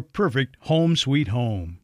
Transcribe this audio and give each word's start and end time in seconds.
perfect 0.00 0.56
home 0.60 0.96
sweet 0.96 1.28
home. 1.28 1.78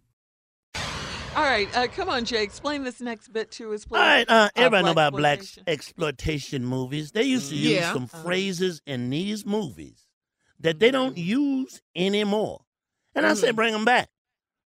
All 0.75 1.43
right, 1.45 1.69
uh, 1.77 1.87
come 1.89 2.09
on, 2.09 2.25
Jay. 2.25 2.43
Explain 2.43 2.83
this 2.83 3.01
next 3.01 3.29
bit 3.29 3.51
to 3.53 3.75
us, 3.75 3.85
please. 3.85 3.99
All 3.99 4.03
right, 4.03 4.25
uh, 4.29 4.49
everybody 4.57 4.85
know 4.87 4.91
about 4.91 5.13
black 5.13 5.43
exploitation 5.67 6.65
movies. 6.65 7.13
They 7.13 7.25
used 7.25 7.51
to 7.51 7.55
use 7.57 7.73
Yeah. 7.73 7.93
some 7.93 8.05
Uh-huh. 8.05 8.23
phrases 8.23 8.81
in 8.87 9.11
these 9.11 9.45
movies 9.45 10.07
that 10.61 10.79
they 10.79 10.91
don't 10.91 11.19
use 11.19 11.83
anymore. 11.95 12.63
And 13.15 13.27
I 13.27 13.35
say, 13.35 13.51
bring 13.51 13.73
them 13.75 13.85
back. 13.85 14.09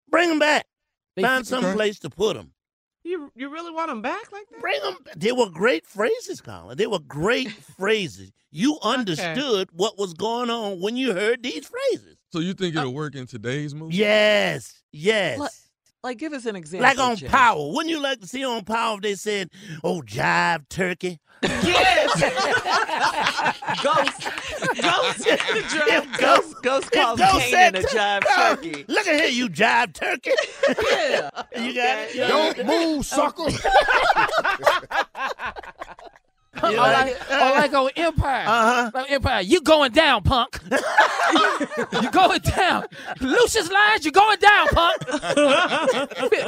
Bring 0.10 0.30
them 0.30 0.40
back. 0.40 0.66
Find 1.20 1.46
some 1.46 1.74
place 1.74 2.00
to 2.00 2.10
put 2.10 2.36
them. 2.38 2.54
You 3.10 3.32
you 3.36 3.50
really 3.50 3.72
want 3.72 3.90
them 3.90 4.02
back 4.04 4.32
like 4.32 4.48
that? 4.52 4.62
Bring 4.62 4.80
them. 4.84 4.98
They 5.18 5.32
were 5.32 5.50
great 5.50 5.86
phrases, 5.88 6.42
Colin. 6.42 6.78
They 6.78 6.86
were 6.86 7.00
great 7.00 7.52
phrases. 7.78 8.32
You 8.52 8.78
understood 8.84 9.70
what 9.74 9.98
was 9.98 10.14
going 10.14 10.50
on 10.52 10.80
when 10.80 10.96
you 10.96 11.14
heard 11.14 11.42
these 11.42 11.66
phrases. 11.66 12.18
So 12.32 12.40
you 12.40 12.54
think 12.54 12.76
uh, 12.76 12.82
it'll 12.82 12.94
work 12.94 13.16
in 13.16 13.26
today's 13.26 13.74
movie? 13.74 13.96
Yes, 13.96 14.82
yes. 14.92 15.40
Like, 15.40 15.52
like, 16.04 16.18
give 16.18 16.34
us 16.34 16.46
an 16.46 16.56
example. 16.56 16.88
Like 16.88 17.00
on 17.00 17.16
Jay. 17.16 17.28
Power. 17.28 17.72
Wouldn't 17.72 17.90
you 17.90 18.00
like 18.02 18.22
to 18.22 18.28
see 18.28 18.46
on 18.46 18.64
Power 18.64 18.96
if 18.96 19.02
they 19.02 19.16
said, 19.16 19.50
oh, 19.84 20.02
jive 20.02 20.70
turkey? 20.70 21.20
Yes. 21.42 22.20
Ghost. 23.84 24.22
Ghost. 24.82 25.28
If 25.28 25.74
Ghost. 25.74 25.88
Ghost 25.88 26.09
if 26.84 26.92
calls 26.92 27.20
Ghost 27.20 27.34
Kanan 27.34 27.50
said 27.50 27.76
a 27.76 27.84
jive 27.84 28.24
turkey. 28.36 28.86
Look 28.88 29.08
at 29.08 29.20
here, 29.22 29.30
you 29.30 29.50
jive 29.50 29.94
turkey. 29.94 30.32
Yeah. 30.92 31.30
You 31.60 31.74
got 31.74 31.98
it? 32.00 32.16
You 32.16 32.28
Don't 32.28 32.66
move, 32.66 33.06
sucker. 33.06 33.44
You 36.64 36.70
or, 36.70 36.78
like 36.78 37.30
like, 37.30 37.32
or 37.32 37.52
like 37.52 37.74
on 37.74 37.90
Empire. 37.96 38.46
Uh-huh. 38.48 38.92
Like 38.94 39.12
Empire, 39.12 39.42
you 39.42 39.62
going 39.62 39.92
down, 39.92 40.24
punk. 40.24 40.60
you 42.02 42.12
going 42.12 42.40
down. 42.40 42.86
Lucius 43.22 43.72
Lines, 43.72 44.06
you 44.06 44.12
going 44.12 44.40
down, 44.40 44.68
punk. 44.70 45.02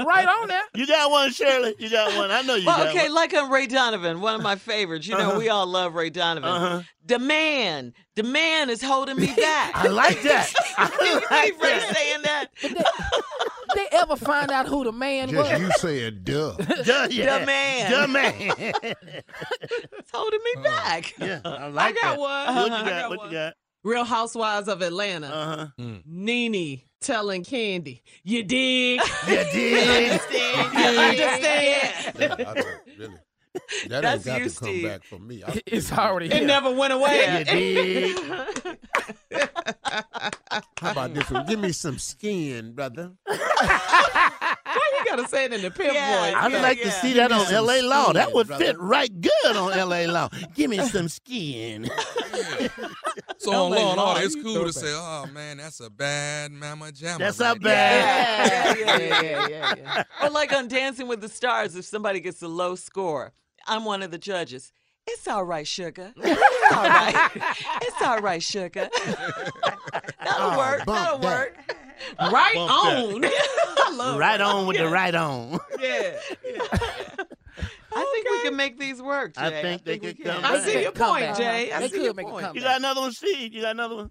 Right 0.06 0.28
on 0.28 0.48
there. 0.48 0.62
You 0.76 0.88
got 0.88 1.10
one, 1.12 1.32
Shirley. 1.32 1.76
You 1.80 1.90
got 1.90 2.16
one. 2.18 2.32
I 2.32 2.42
know 2.42 2.56
you 2.56 2.66
Well, 2.66 2.78
got 2.78 2.88
okay, 2.90 3.04
one. 3.06 3.14
like 3.14 3.34
on 3.34 3.50
Ray 3.52 3.68
Donovan, 3.68 4.22
one 4.22 4.36
of 4.36 4.42
my 4.42 4.56
favorites. 4.56 5.08
You 5.08 5.18
know, 5.18 5.30
Uh-huh. 5.32 5.40
we 5.40 5.50
all 5.50 5.66
love 5.68 5.94
Ray 5.96 6.10
Donovan. 6.10 6.50
Uh-huh. 6.50 6.82
The 7.06 7.20
man, 7.20 7.94
the 8.16 8.24
man 8.24 8.70
is 8.70 8.82
holding 8.82 9.18
me 9.18 9.28
back. 9.38 9.76
I 9.76 9.88
like 9.88 10.22
that. 10.24 10.52
I 10.78 10.92
you 11.02 11.16
like 11.16 11.62
Ray 11.62 11.80
that. 11.80 11.96
saying 11.96 12.22
that? 12.24 12.50
They 14.08 14.14
ever 14.14 14.16
find 14.26 14.52
out 14.52 14.68
who 14.68 14.84
the 14.84 14.92
man 14.92 15.30
Just 15.30 15.52
was? 15.52 15.62
you 15.62 15.72
said 15.78 16.24
duh. 16.26 16.54
Duh, 16.84 17.08
yeah. 17.12 17.40
The 17.40 17.46
man. 17.46 17.92
The 17.92 18.08
man. 18.08 18.74
It's 20.00 20.12
holding 20.14 20.40
me 20.56 20.64
back. 20.64 21.14
yeah, 21.20 21.40
I 21.46 21.68
like 21.70 21.96
I 21.98 22.02
got 22.02 22.02
that. 22.02 22.20
one. 22.20 22.56
What 22.56 22.64
you 22.66 22.70
got? 22.70 22.86
got 22.86 23.10
what 23.10 23.20
one. 23.20 23.28
you 23.28 23.34
got? 23.34 23.54
Real 23.84 24.04
Housewives 24.04 24.68
of 24.68 24.82
Atlanta. 24.82 25.28
Uh-huh. 25.28 25.98
Nene 26.06 26.82
telling 27.02 27.44
Kandi, 27.44 28.02
you 28.24 28.44
dig? 28.44 29.00
You 29.28 29.36
did. 29.52 30.12
Understand? 30.12 30.74
You 30.74 30.80
You 30.80 31.00
understand? 31.00 32.16
Yeah, 32.20 32.34
I 32.34 32.54
don't 32.54 32.68
really. 32.98 33.16
That 33.90 34.02
That's 34.02 34.26
ain't 34.28 34.38
got 34.38 34.42
you, 34.42 34.50
to 34.50 34.56
come 34.56 34.68
Steve. 34.70 34.88
back 34.88 35.04
for 35.04 35.20
me. 35.20 35.44
I, 35.46 35.62
It's 35.66 35.92
already 35.92 36.28
It 36.28 36.34
here. 36.34 36.48
never 36.48 36.72
went 36.74 36.94
away. 36.94 37.40
You 37.40 37.46
did. 37.46 38.78
How 40.80 40.92
about 40.92 41.14
this 41.14 41.30
one? 41.30 41.46
Give 41.46 41.60
me 41.60 41.72
some 41.72 41.98
skin, 41.98 42.74
brother. 42.74 43.12
Why 43.26 44.90
you 45.00 45.06
gotta 45.06 45.28
say 45.28 45.46
it 45.46 45.54
in 45.54 45.62
the 45.62 45.72
pimp 45.72 45.94
Yeah. 45.94 46.22
voice? 46.32 46.36
I'd 46.38 46.52
Yeah, 46.52 46.62
like 46.62 46.82
to 46.82 46.92
see 46.92 47.14
that 47.14 47.30
Give 47.30 47.38
me 47.38 47.42
on 47.44 47.46
some 47.48 47.56
L.A. 47.56 47.82
Law. 47.82 48.14
That 48.14 48.34
would 48.34 48.48
brother. 48.48 48.66
fit 48.66 48.80
right 48.80 49.12
good 49.22 49.56
on 49.56 49.74
L.A. 49.74 50.08
Law. 50.08 50.30
Give 50.56 50.70
me 50.70 50.80
some 50.80 51.08
skin. 51.10 51.90
So 53.38 53.52
Don't 53.52 53.56
on 53.66 53.72
Law 53.72 53.90
and 53.90 53.98
law, 53.98 54.14
Order, 54.14 54.26
it's 54.26 54.36
cool 54.36 54.66
to 54.66 54.74
say, 54.74 54.94
"Oh 54.94 55.26
man, 55.34 55.58
that's 55.58 55.80
a 55.80 55.90
bad 55.90 56.52
mama 56.52 56.86
jamma." 56.92 57.18
That's 57.18 57.40
right 57.40 57.56
a 57.58 57.60
bad. 57.60 58.78
Yeah, 58.78 58.98
yeah, 58.98 59.22
yeah, 59.22 59.48
yeah, 59.50 59.74
yeah. 59.78 60.04
Or 60.22 60.30
like 60.30 60.54
on 60.54 60.68
Dancing 60.68 61.08
with 61.08 61.22
the 61.22 61.30
Stars, 61.30 61.76
if 61.76 61.86
somebody 61.86 62.20
gets 62.20 62.42
a 62.44 62.48
low 62.48 62.76
score, 62.76 63.34
I'm 63.68 63.84
one 63.84 64.04
of 64.04 64.12
the 64.12 64.18
judges. 64.20 64.72
It's 65.08 65.28
all 65.28 65.44
right, 65.44 65.68
sugar. 65.68 66.14
It's 66.24 66.78
all 66.78 66.84
right. 66.84 67.30
It's 67.82 68.02
all 68.02 68.20
right, 68.22 68.42
sugar. 68.42 68.88
That'll 70.24 70.52
Oh, 70.52 70.58
work. 70.58 70.86
bump 70.86 71.00
That'll 71.00 71.18
that. 71.20 71.38
work. 71.40 71.58
Right 72.32 72.56
Bump 72.56 72.72
on. 72.72 73.26
I 73.26 73.92
love 73.94 74.18
right 74.18 74.42
on 74.42 74.66
with 74.68 74.78
the 74.78 74.88
right 74.88 75.14
on. 75.14 75.60
Yeah. 75.80 76.18
I 77.94 78.12
think 78.14 78.30
we 78.30 78.42
can 78.42 78.56
make 78.56 78.80
these 78.80 79.02
work, 79.02 79.36
Jay. 79.36 79.42
I 79.46 79.62
think 79.62 79.84
they 79.84 79.94
we 79.94 80.00
could 80.00 80.18
can. 80.18 80.42
come 80.42 80.46
I 80.46 80.60
see 80.62 80.82
your 80.82 80.92
Come 80.94 81.10
point, 81.12 81.26
back. 81.28 81.38
Jay. 81.38 81.72
I 81.72 81.80
They 81.82 81.88
see 81.90 81.94
could 81.98 82.04
your 82.06 82.14
make 82.16 82.26
point. 82.28 82.46
comeback. 82.46 82.56
You 82.56 82.62
got 82.68 82.80
another 82.80 83.02
one, 83.02 83.12
Steve? 83.12 83.54
You 83.54 83.62
got 83.62 83.72
another 83.72 83.96
one? 83.98 84.10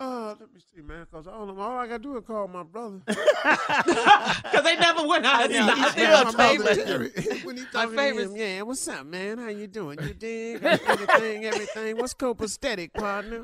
Uh, 0.00 0.34
let 0.40 0.52
me 0.54 0.60
see, 0.74 0.80
man, 0.80 1.04
because 1.10 1.26
all, 1.26 1.50
all 1.60 1.76
I 1.78 1.86
got 1.86 1.98
to 1.98 2.02
do 2.02 2.16
is 2.16 2.24
call 2.26 2.48
my 2.48 2.62
brother. 2.62 3.00
Because 3.06 4.64
they 4.64 4.76
never 4.76 5.06
went 5.06 5.26
out 5.26 5.44
of 5.44 5.50
Yeah, 5.50 5.66
these. 5.66 5.84
I 5.84 5.88
I 5.88 5.90
think 5.90 5.94
think 5.94 6.10
my 6.10 6.24
my 6.24 6.56
brother 6.56 6.74
favorite. 7.10 7.44
When 7.44 7.56
he 7.58 7.62
My 7.64 7.68
talking 7.70 7.96
favorite- 7.96 8.24
to 8.24 8.30
him, 8.30 8.36
yeah, 8.36 8.62
what's 8.62 8.88
up, 8.88 9.04
man? 9.06 9.36
How 9.38 9.48
you 9.48 9.66
doing? 9.66 9.98
You 10.02 10.14
dig? 10.14 10.64
Everything, 10.64 11.44
everything. 11.44 11.96
What's 11.98 12.14
copacetic, 12.14 12.94
partner? 12.94 13.42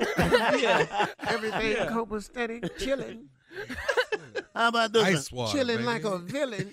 Yeah. 0.57 1.07
Everything 1.29 1.77
copacetic, 1.89 2.79
chilling, 2.79 3.29
How 4.55 4.69
about 4.69 4.93
this? 4.95 5.03
Ice 5.05 5.33
one? 5.33 5.45
water. 5.47 5.59
chilling 5.59 5.77
baby. 5.77 5.87
like 5.87 6.05
a 6.05 6.19
villain. 6.19 6.73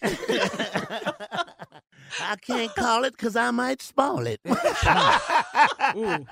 I 2.21 2.35
can't 2.37 2.73
call 2.75 3.03
it 3.05 3.11
because 3.11 3.35
I 3.35 3.51
might 3.51 3.81
spoil 3.81 4.25
it. 4.27 4.39
Ooh. 5.95 6.25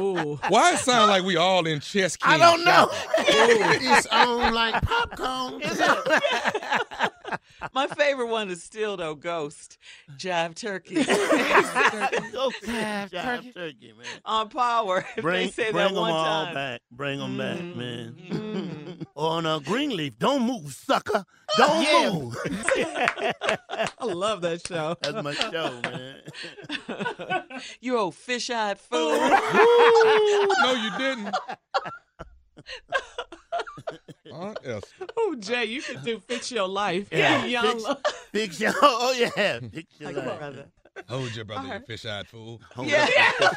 Ooh. 0.00 0.38
Why 0.48 0.72
it 0.74 0.78
sound 0.78 1.10
like 1.10 1.24
we 1.24 1.36
all 1.36 1.66
in 1.66 1.80
chess 1.80 2.16
king? 2.16 2.32
I 2.32 2.38
don't 2.38 2.64
know. 2.64 2.88
it's 3.18 4.06
on 4.06 4.52
like 4.54 4.80
popcorn. 4.82 5.60
My 7.74 7.86
favorite 7.88 8.28
one 8.28 8.50
is 8.50 8.62
still 8.62 8.96
though 8.96 9.14
Ghost 9.16 9.78
Jive 10.16 10.54
Turkey 10.54 10.94
Go 11.04 12.50
jive 12.64 13.10
turkey. 13.10 13.52
turkey, 13.52 13.92
man. 13.96 14.06
on 14.24 14.48
Power. 14.48 15.04
Bring, 15.20 15.46
they 15.46 15.50
say 15.52 15.72
bring 15.72 15.88
that 15.88 15.94
them 15.94 15.98
all 16.04 16.44
time. 16.46 16.54
back. 16.54 16.80
Bring 16.90 17.18
them 17.18 17.36
back, 17.36 17.60
man. 17.60 18.14
Mhm. 18.30 18.57
On 19.18 19.44
a 19.46 19.58
Greenleaf, 19.58 20.16
don't 20.16 20.42
move, 20.42 20.72
sucker. 20.72 21.24
Don't 21.56 21.82
Yeah. 21.82 22.12
move. 22.12 22.36
I 23.98 24.04
love 24.04 24.42
that 24.42 24.64
show. 24.64 24.96
That's 25.02 25.24
my 25.24 25.34
show, 25.34 25.80
man. 25.82 27.50
you 27.80 27.98
old 27.98 28.14
fish-eyed 28.14 28.78
fool. 28.78 29.10
no, 29.18 30.72
you 30.84 30.90
didn't. 30.98 31.34
Aunt 34.32 34.58
Esther. 34.64 35.06
Oh, 35.16 35.34
Jay, 35.40 35.64
you 35.64 35.82
can 35.82 36.00
do 36.04 36.20
fix 36.20 36.52
your 36.52 36.68
life. 36.68 37.08
Yeah. 37.10 37.44
Young 37.44 37.72
Fix- 37.72 37.82
love. 37.82 38.00
Fix 38.30 38.60
your, 38.60 38.72
oh 38.82 39.12
yeah, 39.18 39.58
fix 39.72 39.94
your 39.98 40.12
Like, 40.12 40.24
life. 40.26 40.38
brother. 40.38 40.66
Hold 41.08 41.34
your 41.34 41.44
brother, 41.44 41.74
you 41.74 41.80
fish-eyed 41.86 42.28
fool. 42.28 42.60
Hold 42.74 42.88
Yeah. 42.88 43.08
up, 43.40 43.56